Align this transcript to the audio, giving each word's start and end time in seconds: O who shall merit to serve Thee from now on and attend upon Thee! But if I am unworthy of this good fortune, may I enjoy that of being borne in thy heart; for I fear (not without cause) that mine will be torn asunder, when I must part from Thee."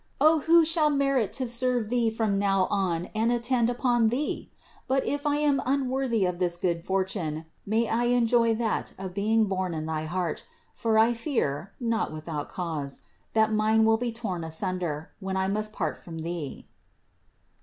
O 0.19 0.39
who 0.39 0.65
shall 0.65 0.89
merit 0.89 1.31
to 1.33 1.47
serve 1.47 1.89
Thee 1.89 2.09
from 2.09 2.39
now 2.39 2.65
on 2.71 3.05
and 3.13 3.31
attend 3.31 3.69
upon 3.69 4.07
Thee! 4.07 4.49
But 4.87 5.05
if 5.05 5.27
I 5.27 5.35
am 5.37 5.61
unworthy 5.63 6.25
of 6.25 6.39
this 6.39 6.57
good 6.57 6.83
fortune, 6.83 7.45
may 7.67 7.87
I 7.87 8.05
enjoy 8.05 8.55
that 8.55 8.93
of 8.97 9.13
being 9.13 9.45
borne 9.45 9.75
in 9.75 9.85
thy 9.85 10.05
heart; 10.05 10.43
for 10.73 10.97
I 10.97 11.13
fear 11.13 11.73
(not 11.79 12.11
without 12.11 12.49
cause) 12.49 13.03
that 13.33 13.53
mine 13.53 13.85
will 13.85 13.97
be 13.97 14.11
torn 14.11 14.43
asunder, 14.43 15.11
when 15.19 15.37
I 15.37 15.47
must 15.47 15.71
part 15.71 15.99
from 15.99 16.17
Thee." 16.17 16.67